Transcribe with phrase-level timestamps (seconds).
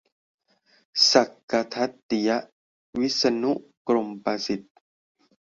[1.11, 2.37] สักกะทัตติยะ
[2.99, 3.51] วิษณุ
[3.87, 4.73] กรรมประสิทธิ์